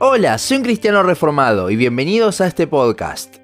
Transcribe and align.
Hola, 0.00 0.38
soy 0.38 0.56
un 0.56 0.64
cristiano 0.64 1.04
reformado 1.04 1.70
y 1.70 1.76
bienvenidos 1.76 2.40
a 2.40 2.48
este 2.48 2.66
podcast. 2.66 3.36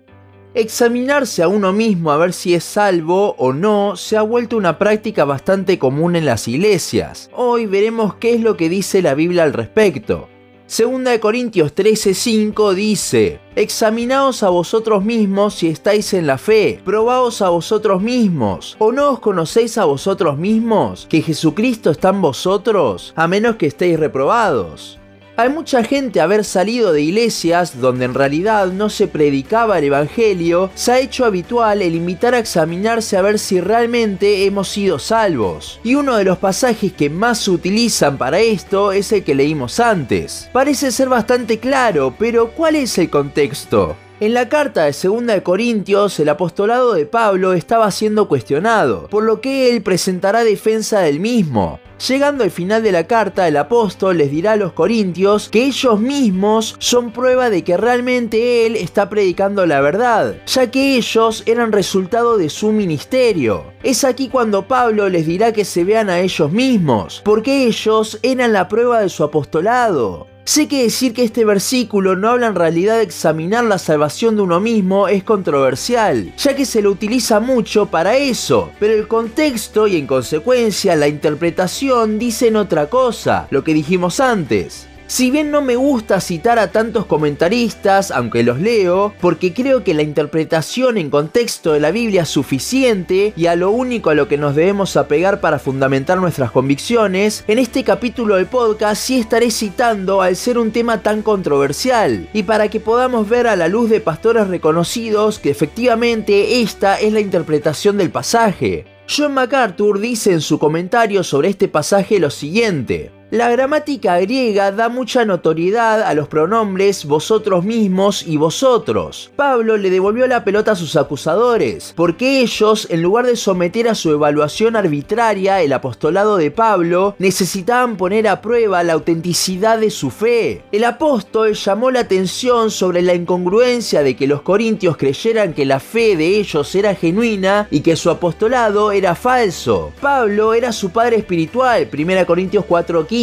Examinarse 0.53 1.45
a 1.45 1.49
uno 1.49 1.73
mismo 1.73 2.11
a 2.11 2.17
ver 2.17 2.33
si 2.33 2.55
es 2.55 2.65
salvo 2.65 3.37
o 3.39 3.53
no 3.53 3.95
se 3.95 4.17
ha 4.17 4.23
vuelto 4.23 4.57
una 4.57 4.77
práctica 4.77 5.25
bastante 5.25 5.79
común 5.79 6.17
en 6.17 6.27
las 6.27 6.49
iglesias. 6.49 7.31
Hoy 7.37 7.67
veremos 7.67 8.15
qué 8.15 8.35
es 8.35 8.41
lo 8.41 8.57
que 8.57 8.69
dice 8.69 9.01
la 9.01 9.15
Biblia 9.15 9.45
al 9.45 9.53
respecto. 9.53 10.29
Segunda 10.67 11.13
de 11.13 11.21
Corintios 11.21 11.73
13:5 11.73 12.75
dice, 12.75 13.39
Examinaos 13.55 14.43
a 14.43 14.49
vosotros 14.49 15.05
mismos 15.05 15.55
si 15.55 15.69
estáis 15.69 16.13
en 16.15 16.27
la 16.27 16.37
fe, 16.37 16.81
probaos 16.85 17.43
a 17.43 17.49
vosotros 17.51 18.03
mismos, 18.03 18.75
o 18.81 18.91
no 18.91 19.11
os 19.11 19.21
conocéis 19.21 19.79
a 19.79 19.85
vosotros 19.85 20.37
mismos, 20.37 21.07
que 21.09 21.23
Jesucristo 21.23 21.93
está 21.93 22.09
en 22.09 22.23
vosotros, 22.23 23.13
a 23.15 23.29
menos 23.29 23.55
que 23.55 23.67
estéis 23.67 24.01
reprobados. 24.01 25.00
Hay 25.41 25.49
mucha 25.49 25.83
gente 25.83 26.21
haber 26.21 26.45
salido 26.45 26.93
de 26.93 27.01
iglesias 27.01 27.81
donde 27.81 28.05
en 28.05 28.13
realidad 28.13 28.67
no 28.67 28.91
se 28.91 29.09
predicaba 29.09 29.79
el 29.79 29.85
Evangelio, 29.85 30.71
se 30.75 30.93
ha 30.93 30.99
hecho 30.99 31.25
habitual 31.25 31.81
el 31.81 31.95
invitar 31.95 32.35
a 32.35 32.39
examinarse 32.39 33.17
a 33.17 33.23
ver 33.23 33.39
si 33.39 33.59
realmente 33.59 34.45
hemos 34.45 34.69
sido 34.69 34.99
salvos. 34.99 35.81
Y 35.83 35.95
uno 35.95 36.17
de 36.17 36.25
los 36.25 36.37
pasajes 36.37 36.93
que 36.93 37.09
más 37.09 37.39
se 37.39 37.53
utilizan 37.53 38.19
para 38.19 38.39
esto 38.39 38.93
es 38.93 39.13
el 39.13 39.25
que 39.25 39.35
leímos 39.35 39.81
antes. 39.81 40.51
Parece 40.53 40.93
ser 40.93 41.09
bastante 41.09 41.59
claro, 41.59 42.15
pero 42.19 42.51
¿cuál 42.51 42.77
es 42.77 42.99
el 42.99 43.09
contexto? 43.09 43.97
En 44.21 44.35
la 44.35 44.51
carta 44.51 44.85
de 44.85 44.93
2 44.93 45.25
de 45.25 45.43
Corintios, 45.43 46.21
el 46.21 46.29
apostolado 46.29 46.93
de 46.93 47.07
Pablo 47.07 47.55
estaba 47.55 47.91
siendo 47.91 48.29
cuestionado, 48.29 49.09
por 49.09 49.25
lo 49.25 49.41
que 49.41 49.71
él 49.71 49.81
presentará 49.81 50.45
defensa 50.45 51.01
del 51.01 51.21
mismo. 51.21 51.81
Llegando 52.07 52.45
al 52.45 52.51
final 52.51 52.83
de 52.83 52.93
la 52.93 53.07
carta, 53.07 53.49
el 53.49 53.57
apóstol 53.57 54.19
les 54.19 54.31
dirá 54.31 54.53
a 54.53 54.57
los 54.57 54.75
corintios 54.75 55.49
que 55.49 55.65
ellos 55.65 55.99
mismos 56.01 56.77
son 56.79 57.13
prueba 57.13 57.49
de 57.49 57.65
que 57.65 57.79
realmente 57.79 58.67
él 58.67 58.77
está 58.77 59.09
predicando 59.09 59.65
la 59.65 59.81
verdad, 59.81 60.37
ya 60.47 60.71
que 60.71 60.97
ellos 60.97 61.43
eran 61.47 61.73
resultado 61.73 62.37
de 62.37 62.51
su 62.51 62.73
ministerio. 62.73 63.73
Es 63.83 64.05
aquí 64.05 64.29
cuando 64.29 64.69
Pablo 64.69 65.09
les 65.09 65.25
dirá 65.25 65.55
que 65.55 65.65
se 65.65 65.83
vean 65.85 66.11
a 66.11 66.21
ellos 66.21 66.53
mismos, 66.53 67.23
porque 67.25 67.67
ellos 67.67 68.19
eran 68.23 68.53
la 68.53 68.69
prueba 68.69 69.01
de 69.01 69.09
su 69.09 69.25
apostolado. 69.25 70.30
Sé 70.51 70.67
que 70.67 70.83
decir 70.83 71.15
que 71.15 71.23
este 71.23 71.45
versículo 71.45 72.17
no 72.17 72.29
habla 72.29 72.49
en 72.49 72.57
realidad 72.57 72.97
de 72.97 73.05
examinar 73.05 73.63
la 73.63 73.79
salvación 73.79 74.35
de 74.35 74.43
uno 74.43 74.59
mismo 74.59 75.07
es 75.07 75.23
controversial, 75.23 76.35
ya 76.37 76.57
que 76.57 76.67
se 76.67 76.83
lo 76.83 76.91
utiliza 76.91 77.39
mucho 77.39 77.87
para 77.87 78.17
eso, 78.17 78.73
pero 78.81 78.95
el 78.95 79.07
contexto 79.07 79.87
y 79.87 79.97
en 79.97 80.09
consecuencia 80.09 80.97
la 80.97 81.07
interpretación 81.07 82.19
dicen 82.19 82.57
otra 82.57 82.91
cosa, 82.91 83.47
lo 83.51 83.63
que 83.63 83.75
dijimos 83.75 84.19
antes. 84.19 84.89
Si 85.11 85.33
bien 85.33 85.51
no 85.51 85.61
me 85.61 85.75
gusta 85.75 86.21
citar 86.21 86.61
a 86.61 86.71
tantos 86.71 87.05
comentaristas, 87.05 88.13
aunque 88.13 88.45
los 88.45 88.61
leo, 88.61 89.13
porque 89.21 89.53
creo 89.53 89.83
que 89.83 89.93
la 89.93 90.03
interpretación 90.03 90.99
en 90.99 91.11
contexto 91.11 91.73
de 91.73 91.81
la 91.81 91.91
Biblia 91.91 92.23
es 92.23 92.29
suficiente 92.29 93.33
y 93.37 93.47
a 93.47 93.57
lo 93.57 93.73
único 93.73 94.11
a 94.11 94.15
lo 94.15 94.29
que 94.29 94.39
nos 94.39 94.55
debemos 94.55 94.97
apegar 94.97 95.41
para 95.41 95.59
fundamentar 95.59 96.19
nuestras 96.19 96.53
convicciones, 96.53 97.43
en 97.49 97.59
este 97.59 97.83
capítulo 97.83 98.37
del 98.37 98.47
podcast 98.47 99.03
sí 99.03 99.19
estaré 99.19 99.51
citando 99.51 100.23
al 100.23 100.37
ser 100.37 100.59
un 100.59 100.71
tema 100.71 101.03
tan 101.03 101.23
controversial 101.23 102.29
y 102.33 102.45
para 102.45 102.69
que 102.69 102.79
podamos 102.79 103.29
ver 103.29 103.49
a 103.49 103.57
la 103.57 103.67
luz 103.67 103.91
de 103.91 104.01
pastores 104.01 104.47
reconocidos 104.47 105.41
que 105.41 105.51
efectivamente 105.51 106.63
esta 106.63 107.01
es 107.01 107.13
la 107.13 107.19
interpretación 107.19 107.97
del 107.97 108.13
pasaje. 108.13 108.85
John 109.09 109.35
MacArthur 109.35 109.99
dice 109.99 110.31
en 110.31 110.41
su 110.41 110.61
comentario 110.61 111.25
sobre 111.25 111.49
este 111.49 111.67
pasaje 111.67 112.21
lo 112.21 112.31
siguiente. 112.31 113.11
La 113.31 113.49
gramática 113.49 114.19
griega 114.19 114.73
da 114.73 114.89
mucha 114.89 115.25
notoriedad 115.25 116.03
a 116.03 116.15
los 116.15 116.27
pronombres 116.27 117.05
vosotros 117.05 117.65
mismos 117.65 118.25
y 118.27 118.37
vosotros. 118.37 119.31
Pablo 119.37 119.77
le 119.77 119.89
devolvió 119.89 120.27
la 120.27 120.43
pelota 120.43 120.73
a 120.73 120.75
sus 120.75 120.97
acusadores, 120.97 121.93
porque 121.95 122.41
ellos, 122.41 122.89
en 122.91 123.03
lugar 123.03 123.27
de 123.27 123.37
someter 123.37 123.87
a 123.87 123.95
su 123.95 124.11
evaluación 124.11 124.75
arbitraria 124.75 125.63
el 125.63 125.73
apostolado 125.73 126.39
de 126.39 126.51
Pablo, 126.51 127.15
necesitaban 127.21 127.97
poner 127.97 128.27
a 128.27 128.41
prueba 128.41 128.83
la 128.83 128.95
autenticidad 128.95 129.79
de 129.79 129.91
su 129.91 130.11
fe. 130.11 130.65
El 130.73 130.83
apóstol 130.83 131.55
llamó 131.55 131.93
la 131.93 132.01
atención 132.01 132.73
sobre 132.73 133.01
la 133.01 133.15
incongruencia 133.15 134.03
de 134.03 134.17
que 134.17 134.27
los 134.27 134.43
corintios 134.43 134.97
creyeran 134.97 135.55
que 135.55 135.67
la 135.67 135.79
fe 135.79 136.17
de 136.17 136.41
ellos 136.41 136.75
era 136.75 136.97
genuina 136.97 137.69
y 137.71 137.83
que 137.83 137.95
su 137.95 138.11
apostolado 138.11 138.91
era 138.91 139.15
falso. 139.15 139.93
Pablo 140.01 140.53
era 140.53 140.73
su 140.73 140.91
padre 140.91 141.15
espiritual, 141.15 141.89
1 141.93 142.27
Corintios 142.27 142.65
4:15 142.69 143.20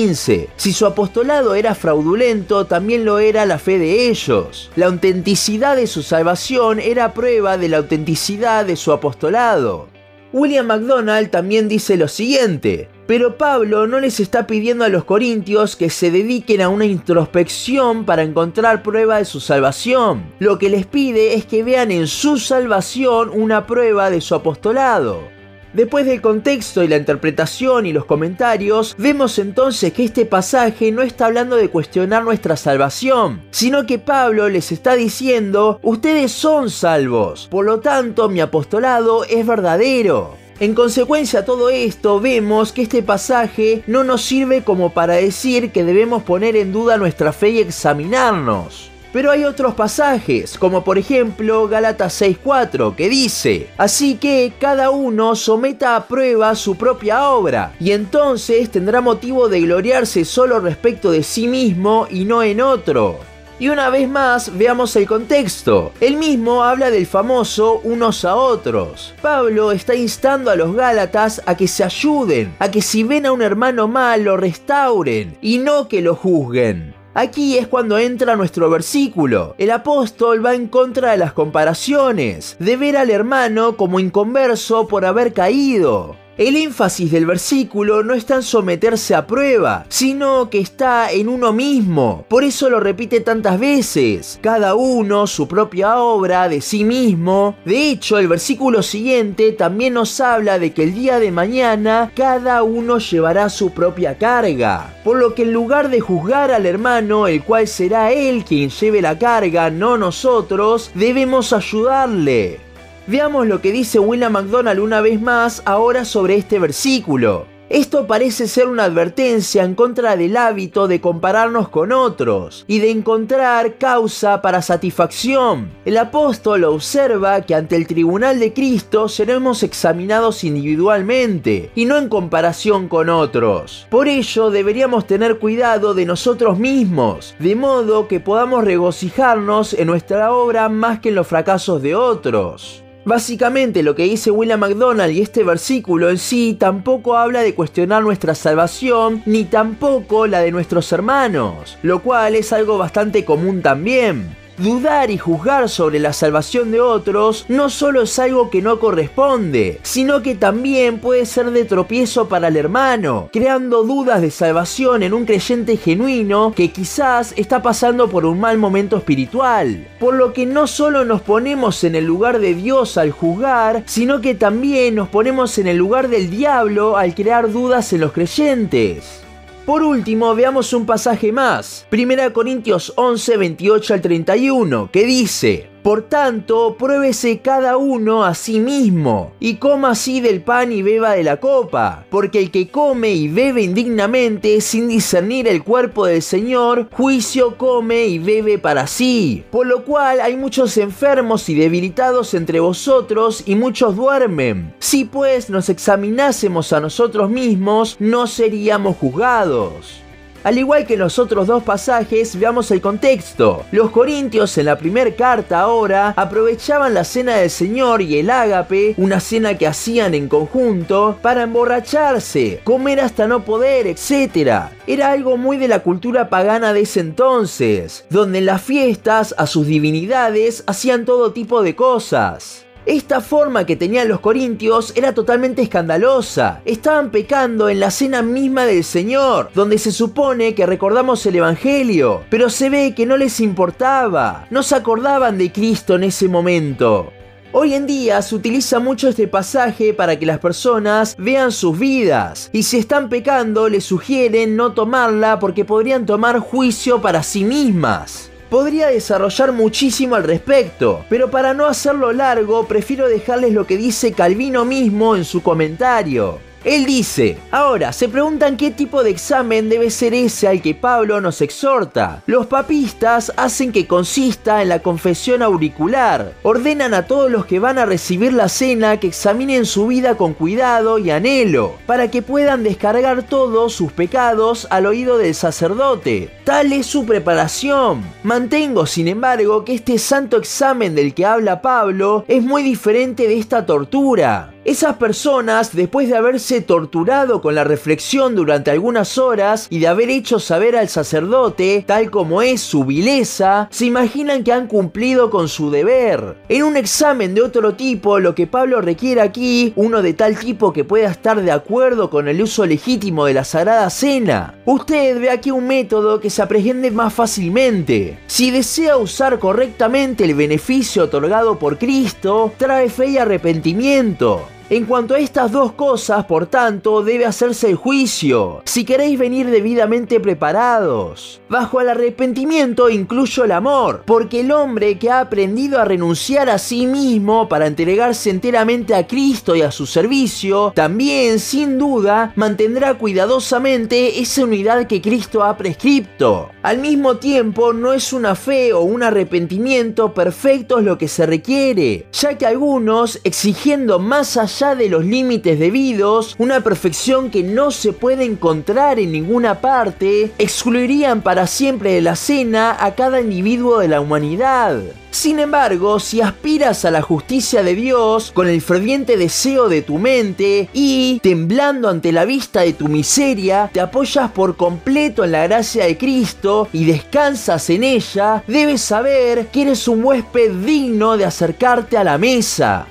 si 0.58 0.74
su 0.74 0.86
apostolado 0.86 1.56
era 1.56 1.74
fraudulento, 1.74 2.66
también 2.66 3.04
lo 3.04 3.18
era 3.18 3.48
la 3.48 3.58
fe 3.58 3.80
de 3.80 4.10
ellos. 4.10 4.70
La 4.76 4.86
autenticidad 4.86 5.76
de 5.76 5.88
su 5.88 6.04
salvación 6.04 6.80
era 6.80 7.16
prueba 7.16 7.58
de 7.58 7.70
la 7.70 7.78
autenticidad 7.78 8.64
de 8.66 8.76
su 8.76 8.92
apostolado. 8.92 9.88
William 10.34 10.68
MacDonald 10.68 11.32
también 11.32 11.68
dice 11.68 11.98
lo 11.98 12.08
siguiente, 12.08 12.90
pero 13.08 13.40
Pablo 13.40 13.88
no 13.88 14.00
les 14.00 14.20
está 14.20 14.46
pidiendo 14.46 14.86
a 14.86 14.90
los 14.90 15.04
corintios 15.04 15.76
que 15.76 15.90
se 15.90 16.12
dediquen 16.12 16.62
a 16.62 16.70
una 16.70 16.86
introspección 16.86 18.06
para 18.06 18.22
encontrar 18.22 18.84
prueba 18.84 19.18
de 19.18 19.26
su 19.26 19.40
salvación. 19.40 20.32
Lo 20.38 20.60
que 20.60 20.70
les 20.70 20.86
pide 20.86 21.34
es 21.34 21.46
que 21.46 21.64
vean 21.64 21.90
en 21.90 22.06
su 22.06 22.38
salvación 22.38 23.32
una 23.34 23.66
prueba 23.66 24.12
de 24.12 24.22
su 24.22 24.36
apostolado. 24.36 25.37
Después 25.74 26.06
del 26.06 26.22
contexto 26.22 26.84
y 26.84 26.88
la 26.88 26.98
interpretación 26.98 27.86
y 27.86 27.94
los 27.94 28.06
comentarios, 28.06 28.96
vemos 28.98 29.38
entonces 29.38 29.92
que 29.94 30.06
este 30.06 30.26
pasaje 30.26 30.92
no 30.92 31.02
está 31.02 31.26
hablando 31.26 31.56
de 31.56 31.70
cuestionar 31.70 32.24
nuestra 32.24 32.56
salvación, 32.56 33.44
sino 33.52 33.86
que 33.86 34.00
Pablo 34.00 34.50
les 34.50 34.72
está 34.72 34.96
diciendo, 34.96 35.80
ustedes 35.84 36.32
son 36.32 36.70
salvos, 36.70 37.48
por 37.52 37.66
lo 37.66 37.80
tanto 37.80 38.30
mi 38.30 38.40
apostolado 38.40 39.24
es 39.26 39.46
verdadero. 39.46 40.36
En 40.60 40.74
consecuencia 40.74 41.42
a 41.42 41.46
todo 41.46 41.70
esto, 41.70 42.20
vemos 42.20 42.72
que 42.72 42.82
este 42.82 43.04
pasaje 43.04 43.84
no 43.86 44.04
nos 44.04 44.24
sirve 44.24 44.64
como 44.64 44.92
para 44.92 45.14
decir 45.14 45.72
que 45.72 45.84
debemos 45.84 46.24
poner 46.24 46.56
en 46.56 46.74
duda 46.74 46.98
nuestra 46.98 47.32
fe 47.32 47.50
y 47.52 47.60
examinarnos. 47.60 48.90
Pero 49.14 49.32
hay 49.32 49.46
otros 49.46 49.74
pasajes, 49.74 50.58
como 50.58 50.84
por 50.84 50.98
ejemplo 50.98 51.68
Galatas 51.68 52.22
6.4, 52.22 52.96
que 52.96 53.10
dice, 53.10 53.70
así 53.78 54.16
que 54.16 54.54
cada 54.60 54.90
uno 54.90 55.36
someta 55.36 55.96
a 55.96 56.08
prueba 56.08 56.54
su 56.56 56.76
propia 56.76 57.30
obra, 57.30 57.74
y 57.80 57.92
entonces 57.92 58.70
tendrá 58.70 59.02
motivo 59.02 59.50
de 59.50 59.62
gloriarse 59.62 60.26
solo 60.26 60.60
respecto 60.60 61.12
de 61.12 61.24
sí 61.24 61.48
mismo 61.48 62.08
y 62.10 62.26
no 62.26 62.44
en 62.44 62.62
otro. 62.62 63.20
Y 63.60 63.70
una 63.70 63.90
vez 63.90 64.08
más, 64.08 64.56
veamos 64.56 64.96
el 64.98 65.08
contexto. 65.08 65.92
El 66.00 66.18
mismo 66.18 66.64
habla 66.64 66.92
del 66.92 67.08
famoso 67.08 67.82
unos 67.84 68.24
a 68.24 68.36
otros. 68.36 69.16
Pablo 69.20 69.72
está 69.72 69.96
instando 69.96 70.52
a 70.52 70.56
los 70.56 70.76
Gálatas 70.76 71.42
a 71.48 71.58
que 71.58 71.68
se 71.68 71.84
ayuden, 71.84 72.56
a 72.60 72.70
que 72.70 72.84
si 72.84 73.02
ven 73.02 73.26
a 73.26 73.32
un 73.32 73.42
hermano 73.42 73.88
mal 73.88 74.24
lo 74.24 74.38
restauren 74.38 75.38
y 75.42 75.58
no 75.58 75.88
que 75.88 76.04
lo 76.04 76.14
juzguen. 76.14 76.97
Aquí 77.18 77.58
es 77.58 77.68
cuando 77.68 77.98
entra 77.98 78.36
nuestro 78.36 78.70
versículo. 78.70 79.56
El 79.58 79.72
apóstol 79.72 80.46
va 80.46 80.54
en 80.54 80.68
contra 80.68 81.10
de 81.10 81.18
las 81.18 81.34
comparaciones, 81.34 82.56
de 82.60 82.78
ver 82.78 82.96
al 82.96 83.10
hermano 83.10 83.76
como 83.76 84.00
inconverso 84.00 84.88
por 84.88 85.04
haber 85.04 85.34
caído. 85.34 86.16
El 86.38 86.56
énfasis 86.56 87.12
del 87.12 87.26
versículo 87.26 88.04
no 88.04 88.14
está 88.14 88.36
en 88.36 88.44
someterse 88.44 89.16
a 89.16 89.26
prueba, 89.26 89.88
sino 89.90 90.52
que 90.52 90.60
está 90.60 91.12
en 91.12 91.30
uno 91.30 91.52
mismo. 91.52 92.26
Por 92.30 92.44
eso 92.44 92.70
lo 92.70 92.80
repite 92.80 93.22
tantas 93.22 93.60
veces. 93.60 94.38
Cada 94.44 94.76
uno 94.76 95.26
su 95.26 95.48
propia 95.48 95.98
obra 95.98 96.48
de 96.48 96.62
sí 96.62 96.84
mismo. 96.84 97.56
De 97.66 97.90
hecho, 97.90 98.20
el 98.20 98.28
versículo 98.28 98.84
siguiente 98.84 99.52
también 99.52 99.96
nos 99.96 100.20
habla 100.22 100.60
de 100.60 100.74
que 100.74 100.84
el 100.84 100.94
día 100.94 101.20
de 101.20 101.32
mañana 101.32 102.12
cada 102.16 102.62
uno 102.62 103.00
llevará 103.00 103.50
su 103.50 103.72
propia 103.72 104.20
carga. 104.20 104.94
Por 105.04 105.18
lo 105.18 105.34
que 105.34 105.42
en 105.42 105.54
lugar 105.54 105.90
de 105.90 106.02
juzgar 106.02 106.52
al 106.52 106.68
hermano, 106.68 107.28
el 107.28 107.44
cual 107.44 107.68
será 107.68 108.12
él 108.12 108.46
quien 108.46 108.70
lleve 108.70 109.02
la 109.02 109.18
carga, 109.18 109.72
no 109.72 109.98
nosotros, 109.98 110.92
debemos 110.94 111.52
ayudarle. 111.52 112.67
Veamos 113.08 113.48
lo 113.48 113.62
que 113.62 113.72
dice 113.72 114.00
William 114.00 114.34
McDonald 114.34 114.82
una 114.82 115.00
vez 115.00 115.22
más 115.22 115.62
ahora 115.64 116.04
sobre 116.04 116.36
este 116.36 116.60
versículo. 116.60 117.46
Esto 117.70 118.06
parece 118.06 118.50
ser 118.50 118.68
una 118.68 118.84
advertencia 118.84 119.64
en 119.64 119.76
contra 119.76 120.18
del 120.18 120.36
hábito 120.36 120.90
de 120.90 121.00
compararnos 121.00 121.70
con 121.70 121.94
otros 121.94 122.66
y 122.68 122.80
de 122.80 122.92
encontrar 122.92 123.78
causa 123.78 124.42
para 124.42 124.62
satisfacción. 124.62 125.70
El 125.86 125.98
apóstol 125.98 126.66
observa 126.66 127.40
que 127.42 127.56
ante 127.56 127.78
el 127.78 127.88
tribunal 127.88 128.40
de 128.40 128.52
Cristo 128.52 129.08
seremos 129.08 129.64
examinados 129.64 130.44
individualmente 130.44 131.72
y 131.76 131.86
no 131.86 131.98
en 131.98 132.10
comparación 132.10 132.90
con 132.90 133.08
otros. 133.08 133.88
Por 133.90 134.10
ello 134.10 134.50
deberíamos 134.50 135.08
tener 135.08 135.40
cuidado 135.40 135.94
de 135.94 136.06
nosotros 136.06 136.60
mismos, 136.60 137.36
de 137.40 137.56
modo 137.56 138.10
que 138.10 138.20
podamos 138.20 138.66
regocijarnos 138.66 139.74
en 139.74 139.88
nuestra 139.88 140.34
obra 140.34 140.68
más 140.68 141.00
que 141.00 141.10
en 141.10 141.16
los 141.16 141.28
fracasos 141.28 141.82
de 141.82 141.96
otros. 141.96 142.84
Básicamente 143.08 143.84
lo 143.84 143.96
que 143.96 144.04
dice 144.04 144.32
William 144.32 144.60
McDonald 144.60 145.14
y 145.14 145.22
este 145.22 145.46
versículo 145.46 146.10
en 146.10 146.18
sí 146.18 146.58
tampoco 146.60 147.16
habla 147.18 147.42
de 147.42 147.56
cuestionar 147.56 148.04
nuestra 148.04 148.36
salvación 148.36 149.24
ni 149.26 149.46
tampoco 149.46 150.28
la 150.28 150.42
de 150.42 150.52
nuestros 150.52 150.92
hermanos, 150.92 151.78
lo 151.84 152.04
cual 152.04 152.36
es 152.36 152.52
algo 152.52 152.78
bastante 152.78 153.24
común 153.24 153.62
también. 153.62 154.36
Dudar 154.58 155.12
y 155.12 155.20
juzgar 155.20 155.70
sobre 155.70 156.00
la 156.00 156.14
salvación 156.14 156.72
de 156.72 156.82
otros 156.82 157.46
no 157.48 157.70
solo 157.70 158.02
es 158.02 158.18
algo 158.18 158.50
que 158.50 158.64
no 158.64 158.80
corresponde, 158.80 159.80
sino 159.84 160.24
que 160.24 160.34
también 160.34 160.98
puede 160.98 161.28
ser 161.28 161.52
de 161.52 161.64
tropiezo 161.64 162.28
para 162.28 162.48
el 162.48 162.58
hermano, 162.58 163.30
creando 163.32 163.84
dudas 163.84 164.20
de 164.20 164.32
salvación 164.32 165.04
en 165.04 165.14
un 165.14 165.26
creyente 165.26 165.78
genuino 165.78 166.54
que 166.56 166.72
quizás 166.72 167.36
está 167.38 167.62
pasando 167.62 168.10
por 168.10 168.26
un 168.26 168.40
mal 168.40 168.58
momento 168.58 168.98
espiritual. 168.98 169.88
Por 170.00 170.16
lo 170.16 170.34
que 170.34 170.48
no 170.48 170.66
solo 170.66 171.06
nos 171.06 171.22
ponemos 171.22 171.84
en 171.84 171.94
el 171.94 172.06
lugar 172.06 172.40
de 172.40 172.56
Dios 172.56 172.98
al 172.98 173.12
juzgar, 173.12 173.84
sino 173.86 174.22
que 174.22 174.34
también 174.34 174.96
nos 174.96 175.08
ponemos 175.10 175.60
en 175.60 175.68
el 175.68 175.78
lugar 175.78 176.08
del 176.08 176.32
diablo 176.32 176.98
al 176.98 177.14
crear 177.14 177.52
dudas 177.52 177.94
en 177.94 178.02
los 178.02 178.12
creyentes. 178.12 179.27
Por 179.68 179.84
último, 179.84 180.34
veamos 180.34 180.72
un 180.72 180.86
pasaje 180.86 181.34
más. 181.34 181.86
1 181.92 182.32
Corintios 182.32 182.94
11, 182.96 183.36
28 183.36 183.96
al 183.96 184.02
31, 184.02 184.90
que 184.94 185.04
dice, 185.04 185.70
por 185.84 186.04
tanto, 186.04 186.76
pruébese 186.78 187.40
cada 187.40 187.78
uno 187.78 188.26
a 188.26 188.36
sí 188.36 188.60
mismo, 188.60 189.32
y 189.40 189.56
coma 189.56 189.92
así 189.92 190.20
del 190.20 190.42
pan 190.42 190.72
y 190.72 190.82
beba 190.82 191.12
de 191.12 191.24
la 191.24 191.38
copa, 191.38 192.06
porque 192.10 192.40
el 192.40 192.52
que 192.52 192.70
come 192.70 193.12
y 193.12 193.28
bebe 193.28 193.62
indignamente 193.62 194.60
sin 194.62 194.88
discernir 194.88 195.48
el 195.48 195.64
cuerpo 195.64 196.06
del 196.06 196.22
Señor, 196.22 196.90
juicio 196.92 197.58
come 197.58 198.06
y 198.06 198.20
bebe 198.20 198.58
para 198.58 198.88
sí. 198.88 199.44
Por 199.52 199.68
lo 199.68 199.86
cual 199.86 200.20
hay 200.22 200.36
muchos 200.36 200.78
enfermos 200.78 201.48
y 201.50 201.56
debilitados 201.56 202.34
entre 202.34 202.60
vosotros, 202.60 203.44
y 203.46 203.56
muchos 203.56 203.96
duermen. 203.96 204.74
Si 204.80 205.06
pues 205.06 205.50
nos 205.50 205.70
examinásemos 205.70 206.74
a 206.74 206.80
nosotros 206.80 207.30
mismos, 207.30 207.96
no 208.00 208.28
seríamos 208.28 208.98
juzgados. 208.98 210.07
Al 210.48 210.58
igual 210.58 210.86
que 210.86 210.96
los 210.96 211.20
otros 211.20 211.46
dos 211.46 211.62
pasajes, 211.62 212.40
veamos 212.40 212.72
el 212.72 212.80
contexto. 212.80 213.66
Los 213.74 213.92
corintios 213.92 214.58
en 214.58 214.68
la 214.68 214.78
primera 214.78 215.14
carta 215.14 215.60
ahora 215.60 216.14
aprovechaban 216.16 216.94
la 216.94 217.04
cena 217.04 217.36
del 217.36 217.50
Señor 217.50 218.02
y 218.02 218.18
el 218.18 218.30
ágape, 218.30 218.94
una 218.96 219.20
cena 219.20 219.58
que 219.58 219.68
hacían 219.68 220.14
en 220.14 220.30
conjunto, 220.30 221.18
para 221.22 221.44
emborracharse, 221.44 222.62
comer 222.64 223.02
hasta 223.02 223.28
no 223.28 223.44
poder, 223.44 223.88
etc. 223.88 224.70
Era 224.88 225.12
algo 225.12 225.36
muy 225.36 225.58
de 225.58 225.68
la 225.68 225.84
cultura 225.84 226.30
pagana 226.30 226.72
de 226.72 226.80
ese 226.80 227.02
entonces, 227.02 228.06
donde 228.10 228.38
en 228.38 228.46
las 228.46 228.62
fiestas 228.62 229.36
a 229.38 229.48
sus 229.48 229.68
divinidades 229.68 230.64
hacían 230.66 231.04
todo 231.04 231.34
tipo 231.34 231.62
de 231.62 231.76
cosas. 231.76 232.67
Esta 232.88 233.20
forma 233.20 233.66
que 233.66 233.76
tenían 233.76 234.08
los 234.08 234.22
corintios 234.22 234.94
era 234.96 235.14
totalmente 235.14 235.62
escandalosa. 235.62 236.62
Estaban 236.64 237.12
pecando 237.12 237.68
en 237.68 237.82
la 237.82 237.92
cena 237.92 238.22
misma 238.22 238.66
del 238.66 238.86
Señor, 238.86 239.50
donde 239.54 239.78
se 239.78 239.92
supone 239.92 240.56
que 240.56 240.66
recordamos 240.66 241.26
el 241.26 241.36
Evangelio, 241.36 242.24
pero 242.30 242.50
se 242.50 242.70
ve 242.70 242.96
que 242.96 243.06
no 243.06 243.18
les 243.18 243.42
importaba, 243.42 244.48
no 244.52 244.64
se 244.64 244.76
acordaban 244.76 245.38
de 245.38 245.52
Cristo 245.52 245.96
en 245.96 246.06
ese 246.06 246.30
momento. 246.30 247.12
Hoy 247.52 247.74
en 247.74 247.88
día 247.88 248.22
se 248.22 248.36
utiliza 248.36 248.80
mucho 248.80 249.10
este 249.10 249.28
pasaje 249.28 249.94
para 249.94 250.18
que 250.18 250.26
las 250.26 250.40
personas 250.40 251.18
vean 251.18 251.52
sus 251.52 251.78
vidas 251.78 252.50
y 252.54 252.64
si 252.64 252.78
están 252.78 253.10
pecando 253.10 253.68
les 253.68 253.84
sugieren 253.84 254.56
no 254.56 254.72
tomarla 254.72 255.40
porque 255.40 255.66
podrían 255.66 256.06
tomar 256.06 256.40
juicio 256.40 257.02
para 257.02 257.22
sí 257.22 257.44
mismas. 257.44 258.32
Podría 258.50 258.88
desarrollar 258.88 259.52
muchísimo 259.52 260.16
al 260.16 260.24
respecto, 260.24 261.04
pero 261.10 261.30
para 261.30 261.54
no 261.54 261.66
hacerlo 261.66 262.14
largo 262.14 262.66
prefiero 262.66 263.10
dejarles 263.10 263.52
lo 263.52 263.68
que 263.68 263.76
dice 263.76 264.14
Calvino 264.14 264.64
mismo 264.64 265.18
en 265.18 265.26
su 265.26 265.44
comentario. 265.44 266.47
Él 266.64 266.86
dice, 266.86 267.38
ahora, 267.52 267.94
se 267.94 268.10
preguntan 268.10 268.58
qué 268.58 268.72
tipo 268.72 269.04
de 269.04 269.10
examen 269.10 269.70
debe 269.70 269.90
ser 269.90 270.14
ese 270.14 270.48
al 270.48 270.62
que 270.62 270.76
Pablo 270.76 271.22
nos 271.22 271.42
exhorta. 271.42 272.24
Los 272.26 272.48
papistas 272.48 273.32
hacen 273.38 273.72
que 273.72 273.88
consista 273.88 274.62
en 274.62 274.70
la 274.70 274.80
confesión 274.80 275.42
auricular. 275.42 276.34
Ordenan 276.44 276.94
a 276.94 277.08
todos 277.08 277.32
los 277.32 277.46
que 277.46 277.60
van 277.60 277.78
a 277.78 277.86
recibir 277.86 278.34
la 278.34 278.50
cena 278.50 279.00
que 279.00 279.08
examinen 279.08 279.66
su 279.66 279.88
vida 279.88 280.16
con 280.16 280.34
cuidado 280.34 280.98
y 280.98 281.12
anhelo, 281.12 281.76
para 281.86 282.10
que 282.10 282.22
puedan 282.22 282.64
descargar 282.64 283.24
todos 283.24 283.74
sus 283.74 283.92
pecados 283.92 284.68
al 284.70 284.86
oído 284.86 285.18
del 285.18 285.36
sacerdote. 285.36 286.30
Tal 286.44 286.74
es 286.74 286.86
su 286.86 287.06
preparación. 287.06 288.04
Mantengo, 288.24 288.86
sin 288.86 289.08
embargo, 289.08 289.64
que 289.64 289.74
este 289.74 289.98
santo 289.98 290.38
examen 290.38 290.96
del 290.96 291.14
que 291.14 291.26
habla 291.26 291.62
Pablo 291.62 292.26
es 292.28 292.44
muy 292.44 292.64
diferente 292.64 293.28
de 293.28 293.38
esta 293.38 293.66
tortura. 293.66 294.54
Esas 294.68 294.98
personas, 294.98 295.74
después 295.74 296.10
de 296.10 296.18
haberse 296.18 296.60
torturado 296.60 297.42
con 297.42 297.56
la 297.56 297.64
reflexión 297.64 298.36
durante 298.36 298.70
algunas 298.70 299.18
horas 299.18 299.68
y 299.70 299.80
de 299.80 299.88
haber 299.88 300.10
hecho 300.10 300.42
saber 300.42 300.76
al 300.76 300.90
sacerdote, 300.90 301.86
tal 301.88 302.12
como 302.12 302.42
es 302.42 302.64
su 302.64 302.84
vileza, 302.84 303.70
se 303.72 303.86
imaginan 303.86 304.44
que 304.44 304.52
han 304.52 304.68
cumplido 304.68 305.30
con 305.30 305.48
su 305.48 305.72
deber. 305.72 306.36
En 306.50 306.64
un 306.64 306.76
examen 306.76 307.34
de 307.34 307.44
otro 307.44 307.76
tipo, 307.76 308.20
lo 308.20 308.36
que 308.36 308.46
Pablo 308.46 308.82
requiere 308.82 309.22
aquí, 309.22 309.72
uno 309.78 310.02
de 310.02 310.14
tal 310.14 310.38
tipo 310.38 310.74
que 310.74 310.84
pueda 310.84 311.10
estar 311.12 311.42
de 311.42 311.52
acuerdo 311.54 312.10
con 312.10 312.28
el 312.28 312.42
uso 312.42 312.66
legítimo 312.66 313.26
de 313.26 313.36
la 313.36 313.46
Sagrada 313.46 313.90
Cena. 313.90 314.60
Usted 314.66 315.18
ve 315.18 315.30
aquí 315.30 315.50
un 315.50 315.66
método 315.66 316.20
que 316.20 316.30
se 316.30 316.42
aprehende 316.42 316.92
más 316.92 317.14
fácilmente. 317.14 318.20
Si 318.28 318.52
desea 318.52 318.98
usar 318.98 319.40
correctamente 319.40 320.26
el 320.26 320.36
beneficio 320.36 321.06
otorgado 321.06 321.58
por 321.58 321.78
Cristo, 321.78 322.52
trae 322.58 322.90
fe 322.90 323.12
y 323.12 323.18
arrepentimiento. 323.18 324.57
En 324.70 324.84
cuanto 324.84 325.16
a 325.16 325.20
estas 325.20 325.54
dos 325.54 325.72
cosas, 325.72 326.26
por 326.26 326.48
tanto, 326.48 327.02
debe 327.02 327.26
hacerse 327.26 327.70
el 327.70 327.78
juicio, 327.78 328.64
si 328.66 328.84
queréis 328.84 329.18
venir 329.18 329.50
debidamente 329.50 330.20
preparados. 330.20 331.40
Bajo 331.48 331.80
el 331.80 331.88
arrepentimiento 331.88 332.90
incluyo 332.90 333.46
el 333.46 333.54
amor, 333.54 334.04
porque 334.06 334.42
el 334.42 334.52
hombre 334.52 335.00
que 335.00 335.10
ha 335.10 335.22
aprendido 335.22 335.80
a 335.80 335.86
renunciar 335.86 336.50
a 336.50 336.58
sí 336.58 336.86
mismo 336.86 337.48
para 337.48 337.66
entregarse 337.66 338.30
enteramente 338.30 338.94
a 338.94 339.08
Cristo 339.08 339.56
y 339.56 339.62
a 339.62 339.72
su 339.72 339.86
servicio, 339.86 340.74
también, 340.76 341.40
sin 341.40 341.78
duda, 341.78 342.34
mantendrá 342.36 342.96
cuidadosamente 342.96 344.20
esa 344.20 344.44
unidad 344.44 344.86
que 344.86 345.02
Cristo 345.02 345.46
ha 345.46 345.56
prescripto. 345.56 346.50
Al 346.62 346.80
mismo 346.80 347.16
tiempo, 347.16 347.72
no 347.72 347.94
es 347.94 348.12
una 348.12 348.36
fe 348.36 348.74
o 348.74 348.82
un 348.82 349.02
arrepentimiento 349.02 350.14
perfectos 350.14 350.84
lo 350.84 350.98
que 350.98 351.08
se 351.08 351.26
requiere, 351.26 352.08
ya 352.12 352.38
que 352.38 352.46
algunos, 352.46 353.22
exigiendo 353.24 353.98
más 353.98 354.36
allá 354.36 354.57
de 354.58 354.90
los 354.90 355.06
límites 355.06 355.60
debidos, 355.60 356.36
una 356.40 356.62
perfección 356.62 357.30
que 357.30 357.44
no 357.44 357.70
se 357.70 357.94
puede 357.94 358.24
encontrar 358.24 358.98
en 358.98 359.12
ninguna 359.12 359.62
parte, 359.62 360.32
excluirían 360.40 361.22
para 361.22 361.46
siempre 361.46 361.94
de 361.94 362.02
la 362.02 362.16
cena 362.16 362.76
a 362.80 362.96
cada 362.96 363.22
individuo 363.22 363.78
de 363.78 363.88
la 363.88 364.02
humanidad. 364.02 364.82
Sin 365.12 365.40
embargo, 365.40 366.00
si 366.00 366.22
aspiras 366.22 366.86
a 366.86 366.92
la 366.92 367.02
justicia 367.02 367.62
de 367.62 367.76
Dios 367.76 368.32
con 368.34 368.48
el 368.48 368.62
ferviente 368.62 369.16
deseo 369.16 369.70
de 369.70 369.84
tu 369.84 370.00
mente 370.00 370.70
y, 370.74 371.20
temblando 371.22 371.90
ante 371.90 372.12
la 372.12 372.26
vista 372.26 372.62
de 372.62 372.74
tu 372.74 372.88
miseria, 372.88 373.70
te 373.72 373.80
apoyas 373.80 374.32
por 374.32 374.58
completo 374.58 375.24
en 375.24 375.34
la 375.34 375.48
gracia 375.48 375.86
de 375.86 375.98
Cristo 375.98 376.68
y 376.74 376.86
descansas 376.86 377.70
en 377.70 377.84
ella, 377.84 378.44
debes 378.48 378.82
saber 378.82 379.48
que 379.48 379.62
eres 379.64 379.88
un 379.88 380.04
huésped 380.04 380.52
digno 380.52 381.16
de 381.16 381.26
acercarte 381.26 381.98
a 381.98 382.04
la 382.04 382.18
mesa. 382.18 382.88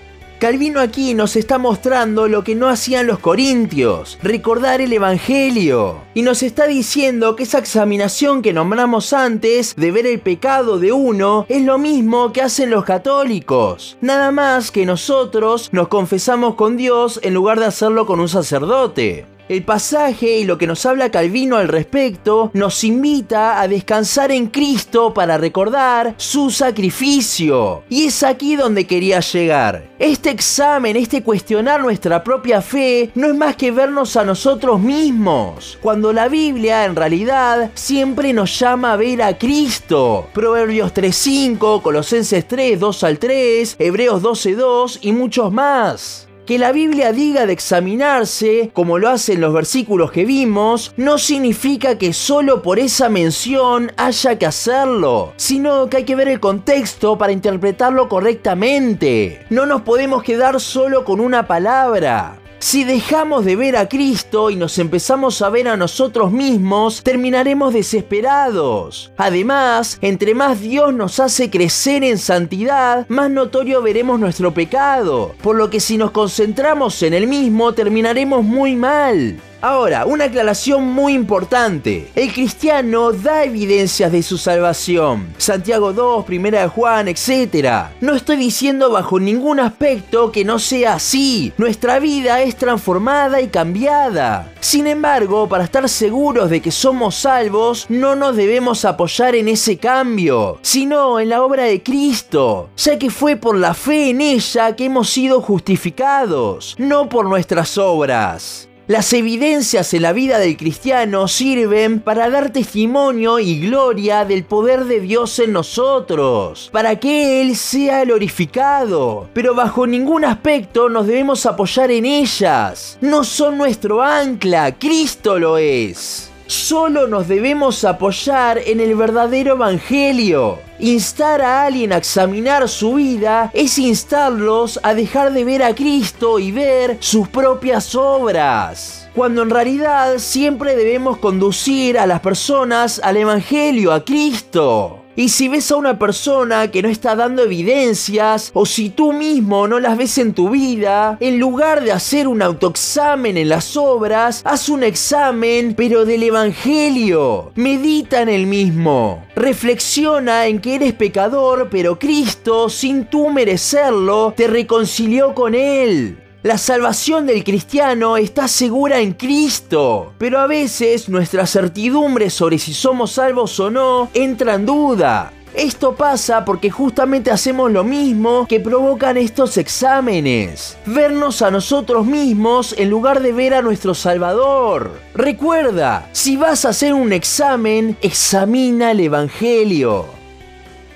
Calvino 0.46 0.78
aquí 0.78 1.12
nos 1.12 1.34
está 1.34 1.58
mostrando 1.58 2.28
lo 2.28 2.44
que 2.44 2.54
no 2.54 2.68
hacían 2.68 3.08
los 3.08 3.18
corintios, 3.18 4.16
recordar 4.22 4.80
el 4.80 4.92
Evangelio. 4.92 6.02
Y 6.14 6.22
nos 6.22 6.44
está 6.44 6.68
diciendo 6.68 7.34
que 7.34 7.42
esa 7.42 7.58
examinación 7.58 8.42
que 8.42 8.52
nombramos 8.52 9.12
antes 9.12 9.74
de 9.74 9.90
ver 9.90 10.06
el 10.06 10.20
pecado 10.20 10.78
de 10.78 10.92
uno 10.92 11.46
es 11.48 11.62
lo 11.62 11.78
mismo 11.78 12.32
que 12.32 12.42
hacen 12.42 12.70
los 12.70 12.84
católicos. 12.84 13.98
Nada 14.00 14.30
más 14.30 14.70
que 14.70 14.86
nosotros 14.86 15.68
nos 15.72 15.88
confesamos 15.88 16.54
con 16.54 16.76
Dios 16.76 17.18
en 17.24 17.34
lugar 17.34 17.58
de 17.58 17.66
hacerlo 17.66 18.06
con 18.06 18.20
un 18.20 18.28
sacerdote. 18.28 19.26
El 19.48 19.62
pasaje 19.62 20.38
y 20.38 20.44
lo 20.44 20.58
que 20.58 20.66
nos 20.66 20.84
habla 20.86 21.12
Calvino 21.12 21.56
al 21.56 21.68
respecto 21.68 22.50
nos 22.52 22.82
invita 22.82 23.60
a 23.60 23.68
descansar 23.68 24.32
en 24.32 24.48
Cristo 24.48 25.14
para 25.14 25.38
recordar 25.38 26.14
su 26.16 26.50
sacrificio. 26.50 27.84
Y 27.88 28.06
es 28.06 28.24
aquí 28.24 28.56
donde 28.56 28.88
quería 28.88 29.20
llegar. 29.20 29.88
Este 30.00 30.30
examen, 30.30 30.96
este 30.96 31.22
cuestionar 31.22 31.80
nuestra 31.80 32.24
propia 32.24 32.60
fe, 32.60 33.12
no 33.14 33.28
es 33.28 33.36
más 33.36 33.54
que 33.54 33.70
vernos 33.70 34.16
a 34.16 34.24
nosotros 34.24 34.80
mismos, 34.80 35.78
cuando 35.80 36.12
la 36.12 36.26
Biblia 36.26 36.84
en 36.84 36.96
realidad 36.96 37.70
siempre 37.74 38.32
nos 38.32 38.58
llama 38.58 38.94
a 38.94 38.96
ver 38.96 39.22
a 39.22 39.38
Cristo. 39.38 40.28
Proverbios 40.34 40.92
3.5, 40.92 41.82
Colosenses 41.82 42.48
3, 42.48 42.80
2 42.80 43.04
al 43.04 43.18
3, 43.20 43.76
Hebreos 43.78 44.22
12.2 44.22 44.98
y 45.02 45.12
muchos 45.12 45.52
más. 45.52 46.25
Que 46.46 46.58
la 46.60 46.70
Biblia 46.70 47.10
diga 47.10 47.44
de 47.44 47.52
examinarse, 47.52 48.70
como 48.72 48.98
lo 48.98 49.08
hacen 49.08 49.40
los 49.40 49.52
versículos 49.52 50.12
que 50.12 50.24
vimos, 50.24 50.94
no 50.96 51.18
significa 51.18 51.98
que 51.98 52.12
solo 52.12 52.62
por 52.62 52.78
esa 52.78 53.08
mención 53.08 53.90
haya 53.96 54.38
que 54.38 54.46
hacerlo, 54.46 55.32
sino 55.36 55.88
que 55.88 55.96
hay 55.96 56.04
que 56.04 56.14
ver 56.14 56.28
el 56.28 56.38
contexto 56.38 57.18
para 57.18 57.32
interpretarlo 57.32 58.08
correctamente. 58.08 59.44
No 59.50 59.66
nos 59.66 59.82
podemos 59.82 60.22
quedar 60.22 60.60
solo 60.60 61.04
con 61.04 61.18
una 61.18 61.48
palabra. 61.48 62.38
Si 62.66 62.82
dejamos 62.82 63.44
de 63.44 63.54
ver 63.54 63.76
a 63.76 63.88
Cristo 63.88 64.50
y 64.50 64.56
nos 64.56 64.80
empezamos 64.80 65.40
a 65.40 65.50
ver 65.50 65.68
a 65.68 65.76
nosotros 65.76 66.32
mismos, 66.32 67.00
terminaremos 67.04 67.72
desesperados. 67.72 69.12
Además, 69.16 69.98
entre 70.00 70.34
más 70.34 70.60
Dios 70.60 70.92
nos 70.92 71.20
hace 71.20 71.48
crecer 71.48 72.02
en 72.02 72.18
santidad, 72.18 73.06
más 73.08 73.30
notorio 73.30 73.82
veremos 73.82 74.18
nuestro 74.18 74.52
pecado, 74.52 75.32
por 75.44 75.54
lo 75.54 75.70
que 75.70 75.78
si 75.78 75.96
nos 75.96 76.10
concentramos 76.10 77.04
en 77.04 77.14
el 77.14 77.28
mismo, 77.28 77.72
terminaremos 77.72 78.42
muy 78.42 78.74
mal. 78.74 79.40
Ahora, 79.62 80.04
una 80.04 80.24
aclaración 80.24 80.86
muy 80.86 81.14
importante. 81.14 82.10
El 82.14 82.32
cristiano 82.32 83.12
da 83.12 83.44
evidencias 83.44 84.12
de 84.12 84.22
su 84.22 84.36
salvación. 84.36 85.34
Santiago 85.38 85.94
2, 85.94 86.24
Primera 86.26 86.60
de 86.60 86.68
Juan, 86.68 87.08
etc. 87.08 87.86
No 88.00 88.14
estoy 88.14 88.36
diciendo 88.36 88.90
bajo 88.90 89.18
ningún 89.18 89.58
aspecto 89.58 90.30
que 90.30 90.44
no 90.44 90.58
sea 90.58 90.94
así. 90.94 91.54
Nuestra 91.56 91.98
vida 91.98 92.42
es 92.42 92.56
transformada 92.56 93.40
y 93.40 93.48
cambiada. 93.48 94.52
Sin 94.60 94.86
embargo, 94.86 95.48
para 95.48 95.64
estar 95.64 95.88
seguros 95.88 96.50
de 96.50 96.60
que 96.60 96.70
somos 96.70 97.14
salvos, 97.14 97.86
no 97.88 98.14
nos 98.14 98.36
debemos 98.36 98.84
apoyar 98.84 99.34
en 99.34 99.48
ese 99.48 99.78
cambio, 99.78 100.58
sino 100.60 101.18
en 101.18 101.30
la 101.30 101.42
obra 101.42 101.64
de 101.64 101.82
Cristo, 101.82 102.68
ya 102.76 102.98
que 102.98 103.10
fue 103.10 103.36
por 103.36 103.56
la 103.56 103.72
fe 103.72 104.10
en 104.10 104.20
ella 104.20 104.76
que 104.76 104.84
hemos 104.84 105.08
sido 105.08 105.40
justificados, 105.40 106.74
no 106.78 107.08
por 107.08 107.26
nuestras 107.26 107.78
obras. 107.78 108.68
Las 108.88 109.12
evidencias 109.12 109.92
en 109.94 110.02
la 110.02 110.12
vida 110.12 110.38
del 110.38 110.56
cristiano 110.56 111.26
sirven 111.26 111.98
para 111.98 112.30
dar 112.30 112.52
testimonio 112.52 113.40
y 113.40 113.58
gloria 113.58 114.24
del 114.24 114.44
poder 114.44 114.84
de 114.84 115.00
Dios 115.00 115.40
en 115.40 115.52
nosotros, 115.52 116.70
para 116.72 116.94
que 117.00 117.42
Él 117.42 117.56
sea 117.56 118.04
glorificado, 118.04 119.28
pero 119.32 119.56
bajo 119.56 119.88
ningún 119.88 120.24
aspecto 120.24 120.88
nos 120.88 121.08
debemos 121.08 121.46
apoyar 121.46 121.90
en 121.90 122.06
ellas. 122.06 122.96
No 123.00 123.24
son 123.24 123.58
nuestro 123.58 124.04
ancla, 124.04 124.78
Cristo 124.78 125.36
lo 125.40 125.58
es. 125.58 126.30
Solo 126.46 127.08
nos 127.08 127.26
debemos 127.26 127.84
apoyar 127.84 128.58
en 128.58 128.80
el 128.80 128.94
verdadero 128.94 129.54
Evangelio. 129.54 130.60
Instar 130.78 131.40
a 131.40 131.64
alguien 131.64 131.92
a 131.92 131.96
examinar 131.96 132.68
su 132.68 132.94
vida 132.94 133.50
es 133.52 133.78
instarlos 133.78 134.78
a 134.82 134.94
dejar 134.94 135.32
de 135.32 135.44
ver 135.44 135.62
a 135.62 135.74
Cristo 135.74 136.38
y 136.38 136.52
ver 136.52 136.98
sus 137.00 137.26
propias 137.28 137.94
obras. 137.94 139.08
Cuando 139.14 139.42
en 139.42 139.50
realidad 139.50 140.18
siempre 140.18 140.76
debemos 140.76 141.18
conducir 141.18 141.98
a 141.98 142.06
las 142.06 142.20
personas 142.20 143.00
al 143.02 143.16
Evangelio, 143.16 143.92
a 143.92 144.04
Cristo. 144.04 145.05
Y 145.16 145.30
si 145.30 145.48
ves 145.48 145.70
a 145.70 145.76
una 145.76 145.98
persona 145.98 146.70
que 146.70 146.82
no 146.82 146.90
está 146.90 147.16
dando 147.16 147.42
evidencias, 147.42 148.50
o 148.52 148.66
si 148.66 148.90
tú 148.90 149.14
mismo 149.14 149.66
no 149.66 149.80
las 149.80 149.96
ves 149.96 150.18
en 150.18 150.34
tu 150.34 150.50
vida, 150.50 151.16
en 151.20 151.38
lugar 151.38 151.82
de 151.82 151.92
hacer 151.92 152.28
un 152.28 152.42
autoexamen 152.42 153.38
en 153.38 153.48
las 153.48 153.78
obras, 153.78 154.42
haz 154.44 154.68
un 154.68 154.82
examen, 154.82 155.72
pero 155.74 156.04
del 156.04 156.22
Evangelio. 156.22 157.52
Medita 157.54 158.20
en 158.20 158.28
el 158.28 158.46
mismo. 158.46 159.24
Reflexiona 159.34 160.46
en 160.46 160.60
que 160.60 160.74
eres 160.74 160.92
pecador, 160.92 161.68
pero 161.70 161.98
Cristo, 161.98 162.68
sin 162.68 163.06
tú 163.06 163.30
merecerlo, 163.30 164.34
te 164.36 164.48
reconcilió 164.48 165.34
con 165.34 165.54
Él. 165.54 166.25
La 166.46 166.58
salvación 166.58 167.26
del 167.26 167.42
cristiano 167.42 168.16
está 168.16 168.46
segura 168.46 169.00
en 169.00 169.14
Cristo, 169.14 170.12
pero 170.16 170.38
a 170.38 170.46
veces 170.46 171.08
nuestra 171.08 171.44
certidumbre 171.44 172.30
sobre 172.30 172.60
si 172.60 172.72
somos 172.72 173.10
salvos 173.10 173.58
o 173.58 173.68
no 173.68 174.10
entra 174.14 174.54
en 174.54 174.64
duda. 174.64 175.32
Esto 175.56 175.96
pasa 175.96 176.44
porque 176.44 176.70
justamente 176.70 177.32
hacemos 177.32 177.72
lo 177.72 177.82
mismo 177.82 178.46
que 178.46 178.60
provocan 178.60 179.16
estos 179.16 179.56
exámenes. 179.56 180.78
Vernos 180.86 181.42
a 181.42 181.50
nosotros 181.50 182.06
mismos 182.06 182.76
en 182.78 182.90
lugar 182.90 183.22
de 183.22 183.32
ver 183.32 183.52
a 183.52 183.62
nuestro 183.62 183.92
Salvador. 183.92 184.92
Recuerda, 185.14 186.08
si 186.12 186.36
vas 186.36 186.64
a 186.64 186.68
hacer 186.68 186.94
un 186.94 187.12
examen, 187.12 187.96
examina 188.02 188.92
el 188.92 189.00
Evangelio. 189.00 190.15